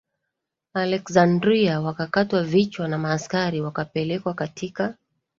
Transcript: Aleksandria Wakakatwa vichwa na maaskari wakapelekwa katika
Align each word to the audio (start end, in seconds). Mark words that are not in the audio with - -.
Aleksandria 0.73 1.79
Wakakatwa 1.81 2.43
vichwa 2.43 2.87
na 2.87 2.97
maaskari 2.97 3.61
wakapelekwa 3.61 4.33
katika 4.33 4.95